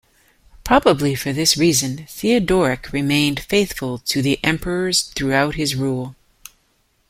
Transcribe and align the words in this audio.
Probably 0.63 1.13
for 1.13 1.31
this 1.31 1.55
reason, 1.55 2.07
Theodoric 2.09 2.91
remained 2.91 3.41
faithful 3.41 3.99
to 3.99 4.23
the 4.23 4.39
emperors 4.43 5.03
throughout 5.03 5.53
his 5.53 5.75
rule. 5.75 6.15